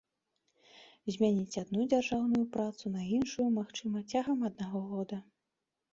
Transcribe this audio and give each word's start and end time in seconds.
Змяніць 1.15 1.59
адну 1.63 1.85
дзяржаўную 1.93 2.43
працу 2.55 2.83
на 2.97 3.01
іншую 3.19 3.47
магчыма 3.61 4.03
цягам 4.11 4.39
аднаго 4.51 4.79
года. 4.95 5.17